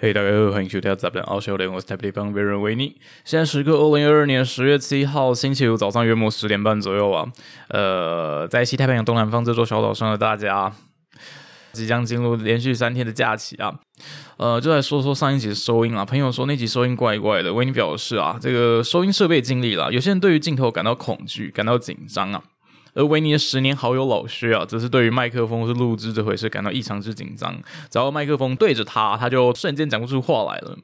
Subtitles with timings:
[0.00, 2.96] 嘿，大家好，欢迎收听《杂谈奥秀联》，我是台北方别人维尼。
[3.24, 7.26] 现在时刻二零二二年十月七号星期五早上约莫十点半左右啊。
[7.70, 10.72] 呃，在西太平洋东南方这座小岛上的大家，
[11.72, 13.74] 即将进入连续三天的假期啊。
[14.36, 16.04] 呃，就来说说上一集的收音啊。
[16.04, 19.92] 朋友说那集收音怪怪的，维尼表示啊，这个收音设备尽力了。
[19.92, 22.40] 有些人对于镜头感到恐惧，感到紧张啊。
[22.94, 27.54] 而维尼的十年好友老薛啊，则是对于麦克风是录制这回事感到异常之紧张。
[27.90, 30.76] 只要麦克风对着他，他就瞬间讲不出话来了。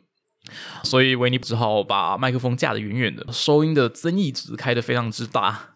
[0.83, 5.71] 所以维尼只好把麦克风架得远远的，收音的增益值开得非常之大。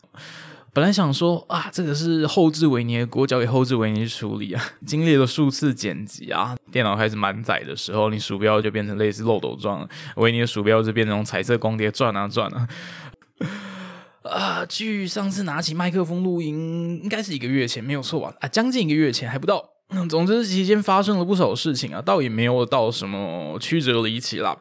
[0.74, 4.62] 本来想说啊，这个是后置维尼的锅，交给后置维尼处理啊。
[4.86, 12.68] 经历了数次剪辑啊，电脑开始满载的时候，你鼠标就变成类似漏斗状，维尼的鼠标就变成彩色光碟转啊转啊。
[14.30, 18.34] 啊，据上次拿起麦克风录音，应该是一个月前，没有错吧？
[18.40, 19.70] 啊，将近一个月前还不到。
[20.08, 24.56] 总之期间发生了不少事情啊，倒也没有到什么曲折离奇啦。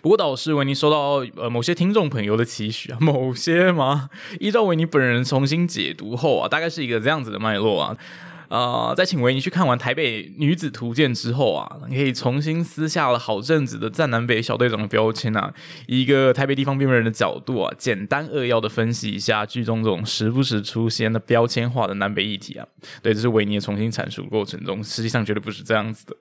[0.00, 4.08] 不过导师维尼收到呃某些听众朋友的期许啊， 某些吗？
[4.40, 7.96] 依照维尼本人重新解读后啊，大概是一个这样子的脉络啊。
[8.48, 15.52] 啊，在请维尼去看完《台北女子图鉴》之后啊，你可以重新撕下了好阵子的站南北小队长的标签啊，
[15.86, 22.66] 以一个台北地方边缘人的角度啊，简单扼要的分析一下剧中这种时不时出现的标签化的南北议题啊。
[23.02, 26.16] 对，这是维尼的重新阐述过程中，实际上绝对不是这样子的。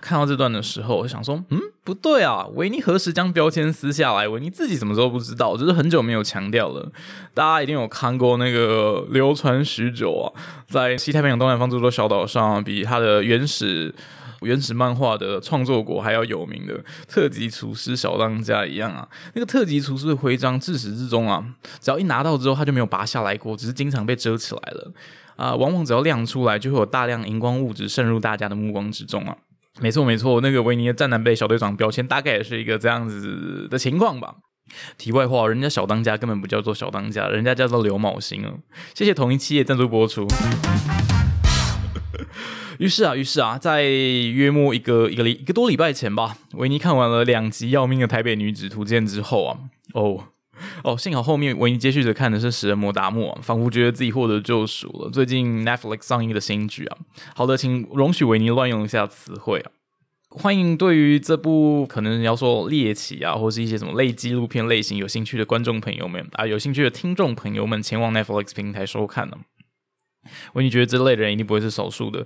[0.00, 4.26] 看到这段的时候，我想说，嗯，不对啊，维尼何时将标签撕下来？
[4.26, 5.56] 维尼自己什么时候不知道？
[5.56, 6.90] 只是很久没有强调了。
[7.34, 10.26] 大家一定有看过那个流传许久啊，
[10.68, 13.94] 在西太平洋东南方这座小岛上，比他的原始
[14.40, 19.08] 原始漫画的创作国还要有名的特级厨师小当家一样啊。
[19.34, 21.44] 那个特级厨师的徽章，自始至终啊，
[21.80, 24.92] 只要一拿到之后，他就没有拔下来过，只是经常被遮起来了
[25.36, 25.54] 啊。
[25.54, 29.36] 往往只要亮出来，就会有大量荧光物质渗入大家的目光之中啊。
[29.80, 34.34] 没错，没错，那个维尼的战南北小队长标签大概也是一个这样子的情况吧。
[34.96, 38.58] 题外话，人家小当家根本不叫做小当家，人家叫做刘茂兴哦。
[38.94, 40.26] 谢谢同一企业赞助播出。
[42.78, 49.58] 于是啊，于是啊，在约莫一个一个礼一个多礼拜前吧，维尼看完了两集要命的《台北女子图鉴》之后啊，
[49.94, 50.24] 哦。
[50.84, 55.10] 哦，幸好后面维尼接续着看的是《食人魔达莫》，仿佛觉得自己获得救赎了。
[55.10, 56.96] 最近 Netflix 上映的新剧啊，
[57.34, 59.70] 好的，请容许维尼乱用一下词汇啊。
[60.30, 69.36] 欢迎对于这部可能要说猎奇啊，或是一些什么类纪录片类型有兴趣的观众朋友们啊，有兴趣的听众朋友们前往 Netflix 平台收看呢。
[70.54, 72.24] 维尼觉得这类的人一定不会是少数的。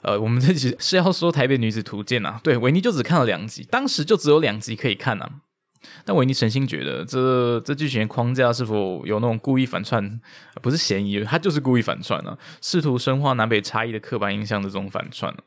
[0.00, 5.30] 呃，我们这集是要说《台北女子图鉴》啊，对，维尼就只看了两集，当时就只有两集可以看啊。
[6.04, 10.20] 但维尼诚心觉得，这这剧情框架是否有那种故意反串？
[10.60, 15.38] 不是嫌疑，他就是故意反串啊，试图深化南北差异的刻板印象的这种反串啊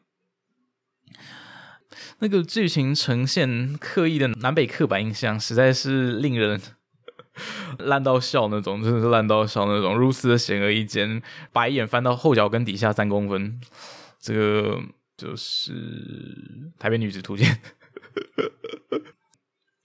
[2.20, 6.62] 那个剧情呈现刻意的南北刻板印象，实在是令人
[7.80, 13.60] 烂到笑那种，真的是烂到笑那种，如此的显而易见，白眼翻到后脚跟底下三公分。
[14.20, 14.82] 这个
[15.18, 15.74] 就是
[16.80, 17.60] 《台北女子图鉴》。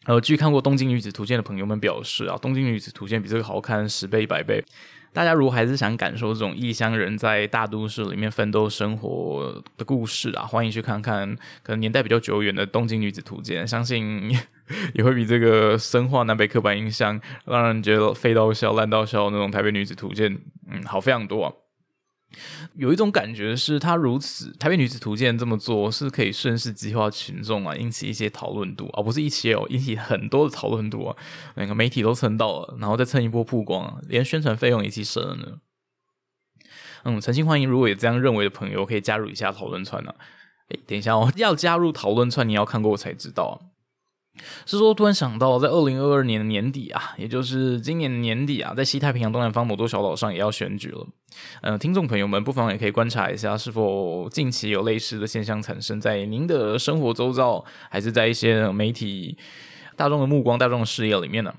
[0.06, 4.64] 呃，据看过《东京女子图鉴》的朋友们表示啊，《东京女子图鉴》比这个好看十倍、百倍。
[5.12, 14.30] 大家如果还是想感受这种异乡人在大都市里面奋斗生活的故事啊，欢迎去看看可能年代比较久远的《东京女子图鉴》，相信
[14.94, 20.32] 也会比这个深化南北刻板印象，让人觉得废到笑、烂到笑那种《台北女子图鉴》
[20.70, 21.52] 嗯好非常多啊。
[22.74, 31.16] 有一种感觉是，他如此《台北女子图鉴》这么做是可以顺势激化群众啊，引起一些讨论度，而不是一起哦，引起很多的讨论度啊。
[31.56, 35.58] 那个媒体都蹭到了，然后再蹭一波曝光，连宣传费用一起省了呢。
[37.04, 40.14] 嗯，诚心欢迎，如果有这样认为的朋友，可以加入一下讨论串呢。
[40.68, 43.69] 哎，等一下哦，要加入讨论串，你要看过我才知道。
[44.66, 51.06] 是说，突然想到，在二零二二年的年底啊，也就是今年年底啊，在西太平洋东南方某座小岛上也要选举了。
[51.62, 59.36] 呃，听众朋友们不妨也可以观察一下，是否近期有类似的现象产生在您的生活周遭，还是在一些媒体
[59.96, 61.54] 大众的目光、大众的视野里面呢？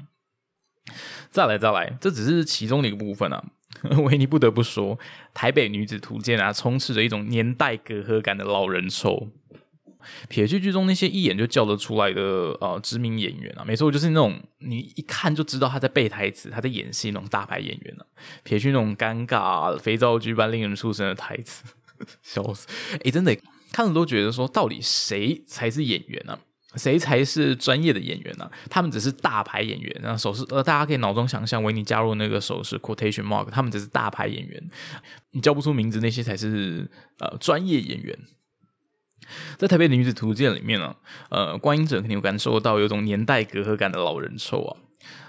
[1.30, 3.44] 再来，再来，这只是其中的一个部分啊。
[4.04, 4.98] 维尼不得不说，
[5.34, 9.30] 《台北女子图鉴》啊，充斥着一种年代隔阂感的老人臭。
[10.30, 12.22] 撇去剧中那些一眼就叫得出来的
[12.62, 18.06] 呃知名演员啊，没错，就是那种你一看就知道他在背台词、他在演戏那种大牌演员啊。
[18.44, 21.64] 撇去那种尴尬、肥皂剧般令人出神的台词，
[22.22, 22.68] 笑死！
[23.04, 23.36] 哎，真的
[23.72, 26.38] 看了都觉得说，到底谁才是演员呢？
[26.76, 28.50] 谁才是专业的演员呢？
[28.70, 34.70] 他们只是大牌演员，啊手势呃，大家可以脑中想象，维尼加入那个手势 quotation mark，他们只是大牌演员，
[35.32, 36.90] 你叫不出名字那些才是
[37.20, 38.18] 呃专业演员。
[39.58, 40.96] 在台北的女子图鉴里面呢，
[41.30, 44.78] 呃，观影者肯定有感受到有种年代隔阂感的老人臭啊。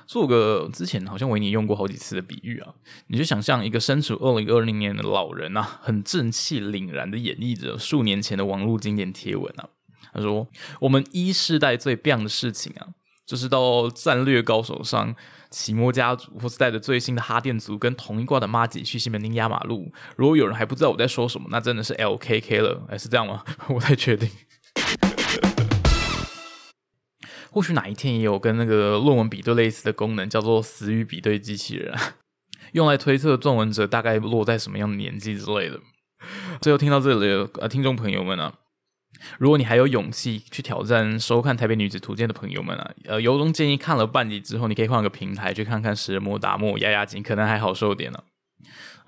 [0.06, 2.74] 做个之前好像维尼用过好几次的比喻啊，
[3.06, 9.68] 你就想象一个身处二零二零年的老人啊，很正气凛然的演绎着数年前的网络经典贴文啊。
[10.12, 10.46] 他说
[10.80, 12.88] ：“我们一世代最棒的事情啊，
[13.26, 15.14] 就是到战略高手上。”
[15.52, 19.92] 奇摩家族，或是带着最新的哈电族跟同一挂的妈吉去西门町压马路。
[20.16, 22.86] 如果有人还不知道我在说什么，那真的是 LKK 了。
[22.88, 23.44] 哎，是这样吗？
[23.68, 24.30] 我太确定。
[27.50, 31.94] 或许哪一天也有跟那个论文比对类似的功能，叫做死语比对机器人，
[32.72, 35.78] 用来推测撰文者大概落在什么样的年纪之类的。
[36.62, 38.54] 最后听到这里的呃听众朋友们啊。
[39.38, 48.18] 如果你还有勇气去挑战收看《台北女子图鉴》的朋友们啊，呃，由衷建议看了半集之后，你可以换个平台去看看《食人魔达摩压压惊》，可能还好受点呢。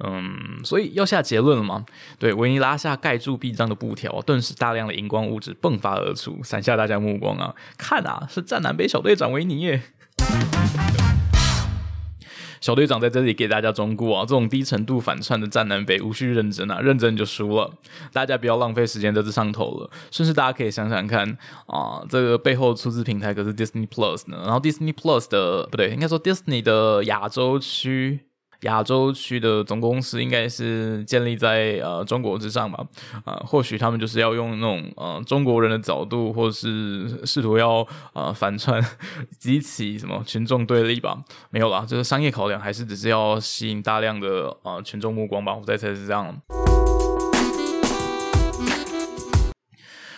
[0.01, 1.87] 嗯，所以要下结论了吗？
[2.19, 7.55] 对，维尼拉下盖住壁章的布条，顿时大量的荧光物质迸发而出，闪下大家目光啊！
[7.79, 9.83] 看啊，是战南北小队长维尼耶！
[12.65, 17.71] 小队长在这里给大家忠告啊，这种低程度反串的战南北无需认真啊，认真就输了。
[18.11, 19.91] 大家不要浪费时间在这上头了。
[20.11, 28.21] 甚至大家可以想想看啊，这个背后出资平台可是 Disney Plus 呢，然后 Disney Plus 的不对，应该说 Disney 的亚洲区。
[28.65, 32.85] 亚洲区的总公司应该是建立在呃中国之上吧，
[33.25, 38.85] 啊，或许他们就是要用那种呃中国人的角度，或是试图要呃反串，
[39.39, 41.23] 激起什么群众对立吧？
[41.51, 45.55] 没有啦，这个商业考量还是只是要吸引大量的呃群众目光吧？
[45.55, 46.37] 我再猜是这样。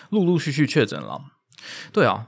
[0.09, 1.21] 陆陆续续确诊了，
[1.91, 2.27] 对啊。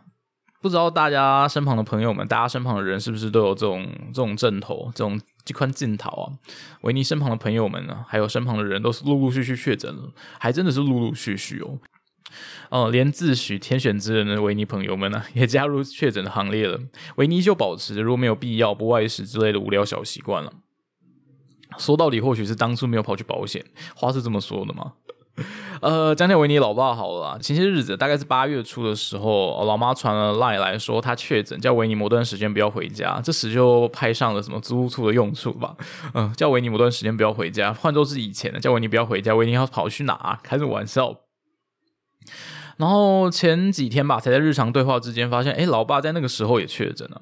[0.62, 5.18] 不知道大家身旁的朋友们，大家身旁的人是不是都有这种这种阵头，这种
[5.50, 6.25] 这款镜头啊？
[6.81, 11.80] 维尼身旁的朋友们呢，还有身旁的人，都是陆陆续续确诊了，还真的是陆陆续续哦。
[12.69, 16.80] 哦，连自诩天选之人的维尼朋友们呢，也加入确诊的行列了。
[17.16, 20.54] 维尼就保持着如果没有必要不外食之类的无聊小习惯了。
[21.80, 23.66] 说到底，或许是当初没有跑去保险，
[23.96, 24.94] 话是这么说的吗？
[25.81, 27.39] 呃，讲讲维尼老爸好了。
[27.39, 33.21] 前些日子大概是八月初的时候，老妈传了赖来说他确诊，叫维尼某段时间不要回家。
[33.24, 35.75] 这时就派上了什么租屋处的用处吧。
[36.13, 40.39] 嗯，叫维尼某段时间不要回家，换作是以前的，叫维尼不要回家，维尼要跑去哪？
[40.44, 41.15] 开什么玩笑？
[42.77, 47.21] 然后前几天吧，才在日常对话之间发现，哎，老爸在那个时候也确诊了。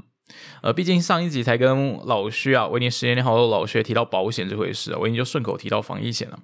[0.61, 6.39] 呃，毕竟上一集才跟老薛啊，维尼十年好老薛提到保险这回事啊，维尼就顺口提到防疫险了。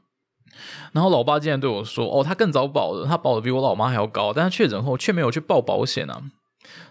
[0.91, 6.21] 然后老爸竟然对我说：“哦，他更早保的，他保的比我老妈还要高，但他确诊后却没有去报保险啊。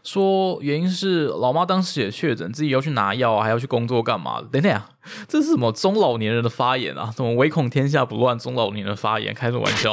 [0.05, 4.47] 说原因是老妈当时也确诊，自己要去拿药啊，还要去工作干嘛的？
[4.49, 4.91] 等等啊，
[5.29, 7.13] 这是什么中老年人的发言啊？
[7.15, 9.33] 怎么唯恐天下不乱，中老年人的发言？
[9.33, 9.91] 开什么玩笑？”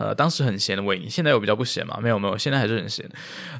[0.00, 1.98] 呃，当时很闲的维尼，现在有比较不闲嘛？
[2.00, 3.06] 没有没有，现在还是很闲。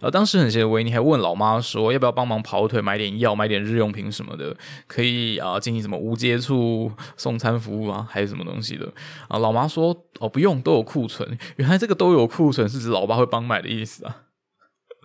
[0.00, 4.56] 呃，当时很闲的维尼还问老妈说，要不要帮忙跑腿，买点药，买点日用品什么的，
[4.86, 8.90] 可以啊，进行什么无接触送餐服务啊，还是什么东西的？
[9.28, 11.38] 啊，老妈说，哦，不用，都有库存。
[11.56, 14.16] 原来这个都有库存是指老爸会帮买的意思啊。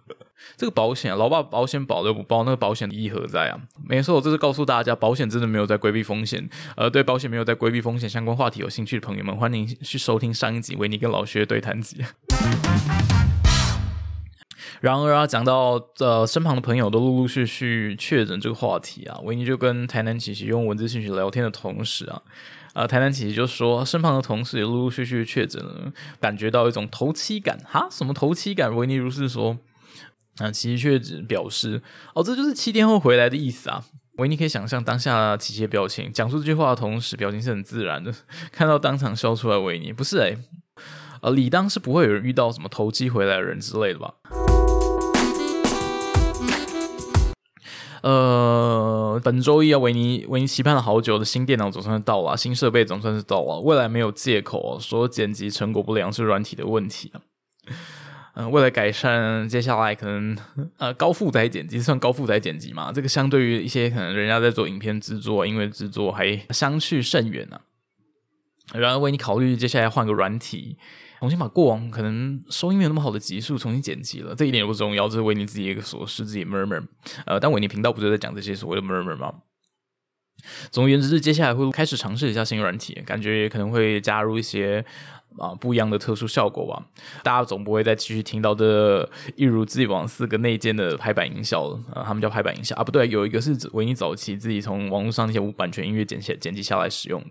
[0.56, 3.60] 这个保险，老爸保险保都不保，那个保险的意义何在啊？
[3.88, 6.48] 没错，这是告诉大家，保险真的没有在规避风险。
[6.78, 12.04] 呃，对保险没有在规避风险相关话题有兴趣的朋友们，欢迎去收听上一集维尼跟老薛对谈集。
[14.82, 22.22] 然而啊，讲到呃身旁的朋友都陆陆续续确诊这个话题啊，维尼就跟台南琪琪用文字信息聊天的同时啊，
[22.74, 27.88] 呃，台南琪琪就说身旁的同事也陆陆续续确诊了，感觉到一种头七感哈？
[27.90, 28.76] 什么头七感？
[28.76, 29.58] 维尼如是说。
[30.40, 31.82] 那琪琪却只表示
[32.14, 33.84] ：“哦，这就是七天后回来的意思啊。”
[34.18, 38.14] 维尼可以想象当下琪琪的表情，讲述这句话的同时，表情是很自然的。
[38.52, 40.38] 看到当场笑出来，维尼不是诶，
[41.22, 44.14] 呃，理当是不会有人遇到什么投机回来的人之类的吧？
[48.04, 57.20] 呃，本周一啊，维尼维尼期盼了好久的新电脑总算是到了，新设备总算是到了，未来没有借口说剪辑成果不良是软体的问题啊。
[58.38, 60.38] 嗯，为了改善，接下来可能
[60.78, 62.92] 呃高负载剪辑算高负载剪辑嘛？
[62.92, 67.62] 这个相对于一些可能人家在做影片制作、音乐制作还相去甚远呢。
[68.74, 70.78] 然而为你考虑接下来换个软体，
[71.20, 76.84] 重新把过往可能收音没有那么好的集数重新剪辑了，这一点也不重要，这是为你自己一个琐事，自己 murmur。
[77.26, 79.34] 呃，但维尼频道不就在讲这些所谓的 murmur 吗？
[80.72, 84.84] 总而言之，是接下来会开始尝试一下新软体，感觉也可能会加入一些。
[85.38, 86.86] 啊，不一样的特殊效果吧，
[87.24, 97.28] 大家总不会再继续听到这一如既往四个内建的排版音效了啊，他们叫排版音效啊，不对，有一个是维尼早期自己从网络上那些无版权音乐剪下剪辑下来使用的。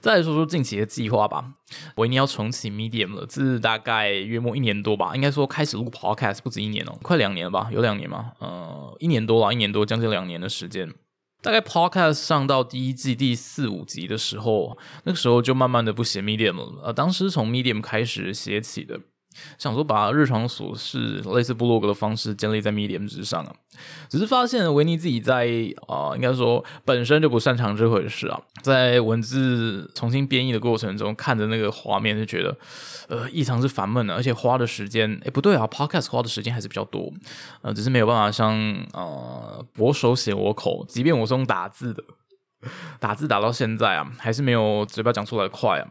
[0.00, 1.54] 再来说说近期的计划吧。
[1.96, 7.68] 维尼要重启 Medium 了，自大概约莫一年多吧，应该说开始录 Podcast 不止一年哦，快两年了吧？
[7.72, 8.32] 有两年吗？
[8.40, 10.92] 呃，一年多了，一年多，将近两年的时间。
[11.44, 16.84] 大概 Podcast 上到第一季第四五集的时候，那个时候就慢慢的不写 Medium 了。
[16.84, 18.98] 呃，当时从 Medium 开始写起的。
[19.58, 23.52] 想说把日常琐事类似部落格的方式建立在 Medium 之上啊，
[24.08, 25.48] 只是发现维尼自己在
[25.88, 32.56] 啊，应该说本身就不擅长这回事啊，在文字重新编译的过程中，看着那个画面就觉得
[33.08, 37.12] 呃异常是烦闷的，而且花的时间哎不对啊，Podcast 花的时间还是比较多，
[37.62, 38.54] 呃，只是没有办法像
[38.92, 39.33] 呃
[39.78, 42.02] 我手写我口，即便我是用打字的，
[43.00, 45.90] 打字打到现在啊，还是没有嘴巴讲出来快啊。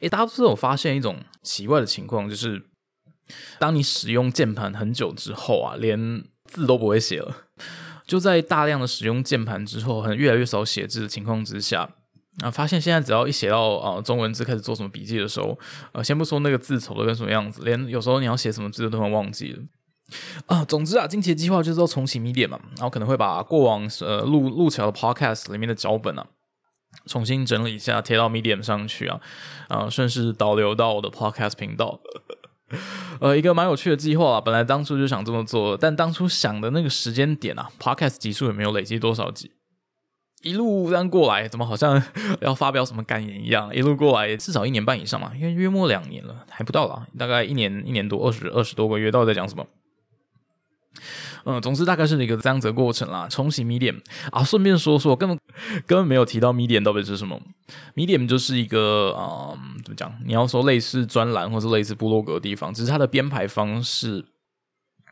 [0.00, 2.66] 诶，大家是有发现一种奇怪的情况，就是
[3.58, 7.36] 当你使用键盘很久之后啊，连字都不会写了。
[8.06, 11.90] 就在大量的使用键盘之后，很越来越少写字的情况之下，
[12.40, 15.58] 啊，发现现在只要一写到啊中文字开始做什么笔记的时候，
[15.92, 19.62] 呃，先不说那个字丑的跟什么样子，连有时候你要写什么字都会忘记了。
[20.46, 26.26] 啊，总之啊，近期的计划就是要重启 Medium 嘛，然后可能会把过往呃录录起来的 Podcast 里面的脚本啊。
[27.06, 29.20] 重新整理一下，贴到 Medium 上去啊，
[29.68, 32.00] 啊，顺势导流到我的 Podcast 频道。
[33.20, 39.52] 呃，一个蛮有趣的计划啊，本来当初就想这么做，但当初想的那个时间点啊，Podcast 集数也没有累积多少集，
[40.42, 42.02] 一路这样过来，怎么好像
[42.40, 43.74] 要发表什么感言一样？
[43.74, 49.64] 一路过来至少一年半以上嘛，因为约莫两年了，还不到啦，大概一年一年多，二十二十多个月，到底在讲什么？
[51.44, 53.26] 嗯，总之大概是一个这样子的过程啦。
[53.28, 54.00] 重启 Medium
[54.30, 55.38] 啊，顺便说说，根本
[55.86, 57.40] 根本没有提到 Medium 到底是什么。
[57.94, 59.52] Medium 就是一个啊，
[59.84, 60.12] 怎么讲？
[60.24, 64.24] 你要说类似专栏或者类似部落格的地方，只是它的编排方式，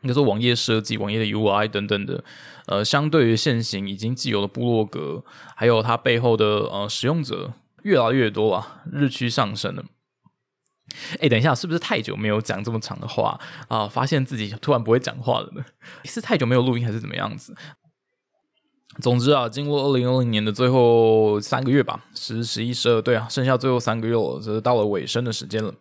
[0.01, 2.23] 应该说网页设计、网页的 UI 等等的，
[2.67, 5.23] 呃，相对于现行已经既有的部落格，
[5.55, 7.53] 还有它背后的呃使用者
[7.83, 9.83] 越来越多啊，日趋上升了。
[11.19, 13.87] 哎，等一下，是不是太久没有讲这么长的话啊？
[13.87, 15.63] 发现自己突然不会讲话了呢？
[16.05, 17.55] 是太久没有录音，还是怎么样子？
[19.01, 25.73] 总之啊，经过二零二零年的最后三个月吧，十、十一、十二，对啊，剩下最后三个月了，这是到了尾声的时间了。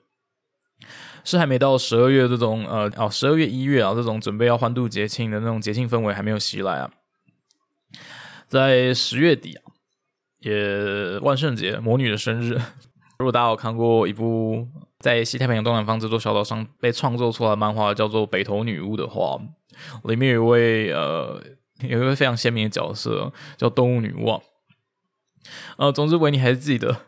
[1.25, 6.91] 是还没到十二月这种呃哦，十二月一月啊这种准备要欢度节庆的那种节庆氛围还没有袭来啊。
[8.47, 9.63] 在十月底啊，
[10.41, 12.61] 也万圣节魔女的生日。
[13.19, 14.69] 如果大家有看过一部
[15.07, 19.41] 在西太平洋东南方这座小岛上被创作出来的漫画，叫做《北投女巫》的话，
[20.03, 21.41] 里面有一位呃，
[21.83, 24.43] 有一位非常鲜明的角色叫动物女巫。
[25.77, 27.03] 呃，总之维尼还是记得，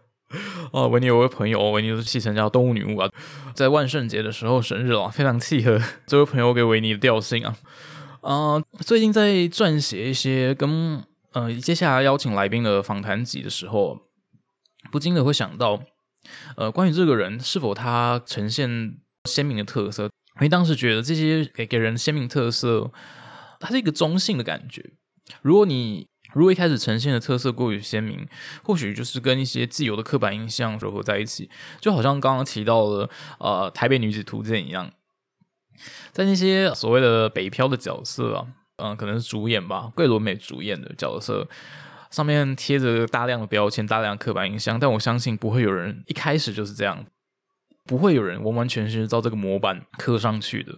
[0.71, 3.11] 哦， 维尼有位朋友，维尼是戏称叫动物女巫啊，
[3.52, 7.57] 在万圣节的时候生日了，非常契合这位朋友给维尼的调性啊。
[8.21, 11.02] 啊，最近在撰写一些跟
[11.33, 13.99] 呃接下来邀请来宾的访谈集的时候，
[14.93, 15.81] 不禁的会想到。
[16.57, 20.05] 呃，关于这个人是否他呈现鲜明的特色，
[20.37, 22.91] 因为当时觉得这些给给人鲜明特色，
[23.61, 24.93] 它是一个中性的感觉。
[25.43, 28.27] 如果你如果一开始呈现的特色过于鲜明，
[28.63, 34.93] 或许就是跟一些既有的刻板印象融合在一起，就好像刚刚提到的呃《台北女子图鉴》一样，
[36.13, 38.47] 在那些所谓的北漂的角色啊，
[38.77, 41.49] 嗯，可能是主演吧，桂纶镁主演的角色。
[42.11, 47.05] 上面贴着大量的标签，大量刻板印象，但我相信不会有人一开始就是这样，
[47.85, 50.73] 不会有人完完全全照这个模板刻上去的。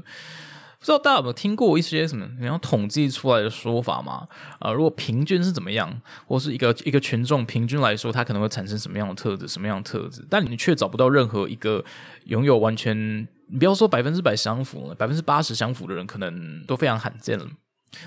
[0.79, 4.27] 不知道大家有没有听过一些什么你要统计出来的说法吗？
[4.61, 10.27] 啊，如果平均是怎么样，或是一个一个群众平均来说，它可能会产生什么样的特质，什么样的特质？
[10.31, 11.85] 但你却找不到任何一个
[12.25, 17.47] 拥有完全，你不要说百分之百相符，百分之八十相符的人，可能都非常罕见了。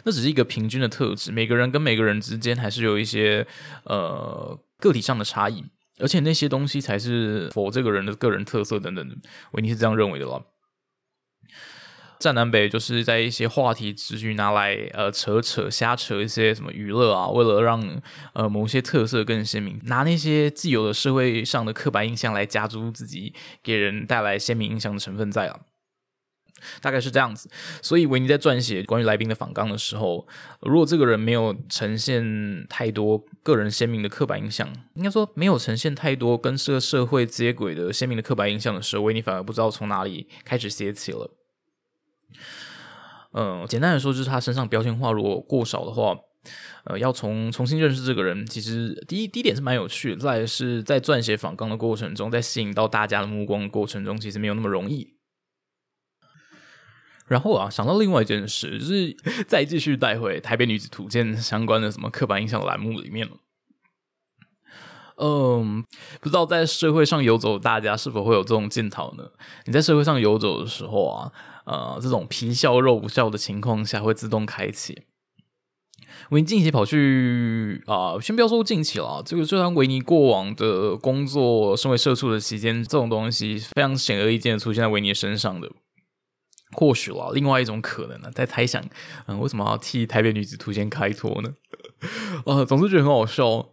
[0.03, 3.45] 那只是一个平均的特质，每个人跟每个人之间还是有一些
[3.83, 5.63] 呃个体上的差异，
[5.99, 9.15] 而且那些东西才是否这个人的个人特色等等的。
[9.51, 10.45] 维尼是这样认为的了。
[12.19, 25.59] 站南北就是在一些话题持续拿来呃扯扯瞎扯一些什么娱乐啊，为了让呃某些特色更鲜明，拿那些既有的社会上的刻板印象来加诸自己给人带来鲜明印象的成分在啊。
[26.81, 27.49] 大概是这样子，
[27.81, 30.27] 所以维尼在撰写关于来宾的访纲的时候，
[30.61, 41.31] 如果这个人没有呈现太多个人鲜明的刻板印象，应该说没有呈现太多跟这个社会接轨的鲜明的刻板印象的时候，维尼反而不知道从哪里开始写起了。
[43.33, 46.15] 嗯，简单的说，就是他身上标签化如果过少的话，
[46.83, 55.12] 呃，要从重新认识这个人，其实第一第一点是蛮有趣的，再是在撰写访纲的过程中，在吸引到大家的目光的过程中，其实没有那么容易。
[57.27, 59.15] 然后啊，想到另外一件事，就是
[59.47, 63.33] 再继续带回《台北女子图鉴》相关的什么刻板印象栏目里面了。
[65.17, 65.85] 嗯，
[66.19, 69.23] 不知道在社会上游走，大家是否会有这种镜头呢？
[69.65, 71.31] 你在社会上游走的时候啊，
[71.65, 75.03] 呃，这种皮笑肉不笑的情况下会自动开启。
[76.31, 85.71] 维尼近期跑去啊，先不要说近期了，这个就像维尼过往的工作，身为社畜的期间，这种东西非常显而易见的出现在维尼身上的。
[86.73, 88.83] 或许了，另外一种可能呢，在猜想，
[89.27, 91.53] 嗯，为什么要替台北女子图鉴开脱呢？
[92.45, 93.69] 呃，总之觉得很好笑。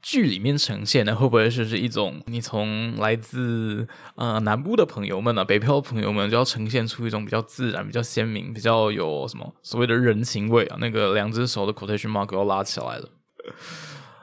[0.00, 10.76] 剧里面呈现的会不会是是一种你从来自呃南部的朋友们呢，北漂的朋友们就要呈现出一种比较自然、比较鲜明、比较有什么所谓的人情味啊？
[10.80, 13.08] 那个两只手的 quotation mark 要拉起来了，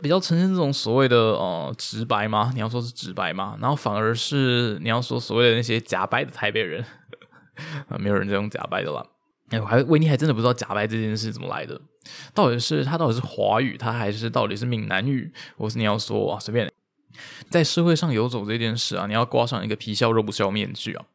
[0.01, 2.51] 比较呈现这种所谓的呃直白吗？
[2.53, 3.57] 你要说是直白吗？
[3.59, 6.83] 然后反而是你要说所谓的那些假白的台北人
[7.87, 9.05] 啊，没有人在用假白的啦。
[9.49, 11.79] 哎，我还维尼还真的不知道假白这件事怎么来的。
[12.33, 15.31] 到底是他到底是华语，他还是到底是闽南语？
[15.57, 16.71] 或是你要说啊，随便
[17.49, 21.05] 在社会上游走这件事啊，你要挂上一个皮笑肉不笑面具啊。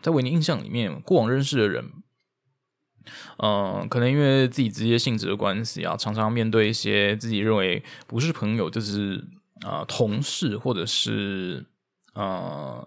[0.00, 1.90] 在维尼印象里面，过往认识的人，
[3.38, 9.24] 嗯，可能因为自己职业性质的关系啊，常常面对一些自己认为不是朋友，就是
[9.62, 11.66] 啊同事或者是
[12.14, 12.86] 呃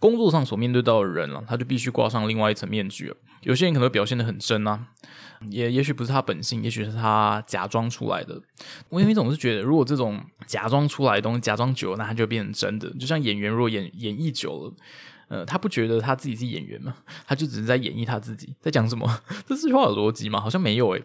[0.00, 3.14] 工作上所面对到的人了，他就必须挂上另外一层面具。
[3.42, 4.88] 有些人可能表现的很真啊。
[5.48, 8.38] 也也许不是他本性，也许是他假装出来的。
[8.90, 12.90] 我因为总是觉得，如果这种假装出来的东西假装久了，那他就变成真的。
[12.98, 14.74] 就像演员，如果演演绎久了，
[15.28, 16.94] 呃，他不觉得他自己是演员吗？
[17.26, 19.22] 他就只是在演绎他自己，在讲什么？
[19.48, 20.38] 这句话有逻辑吗？
[20.38, 21.02] 好像没有诶。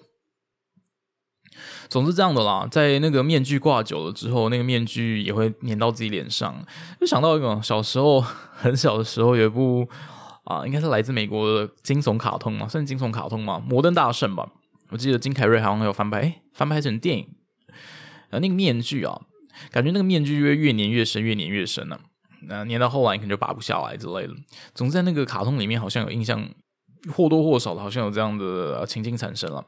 [1.89, 6.55] 总是这样的啦，在那个面具挂久了之后，那个面具也会粘到自己脸上。
[7.00, 8.19] 就想到一个小时候
[8.55, 9.88] 很小的时候有一部。
[10.45, 14.47] 啊，应该是来自美国的惊悚卡通嘛，算惊悚卡通嘛，《摩登大圣》吧。
[14.89, 17.27] 我记得金凯瑞好像有翻拍，翻拍成电影。
[18.29, 19.21] 那个面具啊，
[19.71, 22.00] 感觉那个面具越越粘越深，越粘越深了。
[22.47, 24.35] 那粘到后来，可能就拔不下来之类的。
[24.75, 26.48] 总之，在那个卡通里面，好像有印象，
[27.11, 29.65] 或多或少的，好像有这样的情境产生了。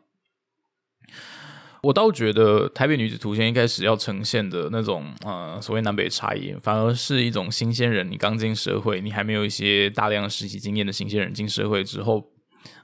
[1.87, 8.11] 我倒觉得《台北女子图鉴》一开始要呈现的那种呃所谓南北差异，反而是一种新鲜人。
[8.11, 12.29] 你刚进社会，你还没有一些大量实习经验的新鲜人进社会之后，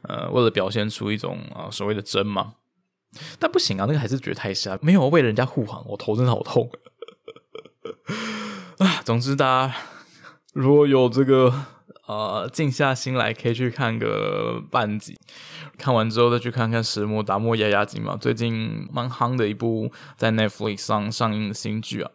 [0.04, 2.54] 呃，为了表现出一种啊所谓的真嘛，
[3.38, 6.72] 但不行啊，那个还是觉得太瞎，没有为了人家护航，我头真的好痛
[8.78, 9.02] 啊！
[9.04, 9.76] 总之，大家
[10.54, 11.66] 如果有这个。
[12.08, 15.18] 呃，静下心来可以去看个半集，
[15.78, 22.12] 看完之后再去看看《石磨打磨压压惊》嘛，最近蛮夯的一部在 Netflix 上上映的新剧啊。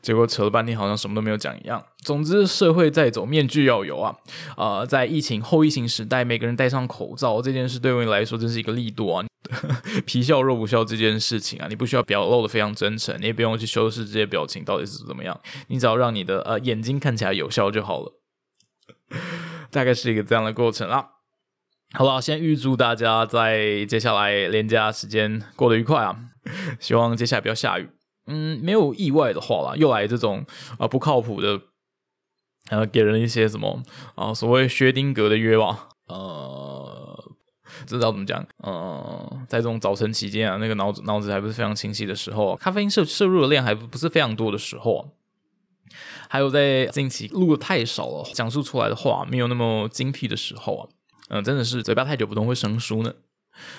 [0.00, 1.84] 结果扯了半天，好像什么都没有讲一样。
[1.98, 4.16] 总之，社会在走，面具要有啊。
[4.56, 9.26] 呃，在疫情后疫情时代，每个人戴上口罩这件事，对我来说真是一个力度啊。
[10.06, 18.14] 皮笑肉不笑这件事情啊，你不需要表露的非常真诚，你也不用去修饰这些表情到底是怎么样，你只要让你的呃眼睛看起来有效就好了。
[19.70, 21.10] 大概是一个这样的过程啦。
[21.92, 26.16] 好了，先预祝大家在接下来连假时间过得愉快啊！
[26.80, 27.88] 希望接下来不要下雨。
[28.26, 30.44] 嗯，没有意外的话啦，又来这种
[30.78, 31.60] 啊不靠谱的，
[32.70, 33.82] 呃，给人一些什么
[34.16, 35.78] 啊所谓薛定格的约望。
[36.08, 37.24] 呃，
[37.86, 38.44] 知道怎么讲？
[38.58, 45.15] 呃，在这种早晨期间啊，那个脑子脑子还不是非常清晰的时候，咖啡因摄摄入的量还不是非常多的时候。
[46.28, 50.88] 还有在近期录的太少了，讲述出来的话没有那么精辟的时候啊，
[51.28, 53.12] 嗯，真的是嘴巴太久不动会生疏呢。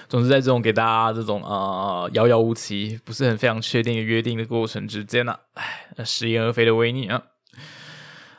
[0.09, 7.21] 总之，在这种给大家这种啊遥遥无期、不是很非常确定的约定的过程之间呢，唉，食言而肥的维尼啊。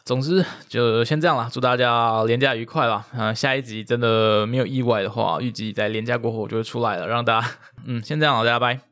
[0.04, 3.32] 总之，就先这样了，祝大家连假愉快了啊！
[3.32, 7.48] 下一集真的没有意外的话，预计在连假过后就会出来了，让大家
[7.84, 8.87] 嗯，先这样了，大家拜。